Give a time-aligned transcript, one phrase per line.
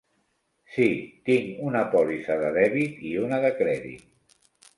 [0.77, 0.85] Sí,
[1.29, 4.43] tinc una pòlissa de dèbit i una de crèdit.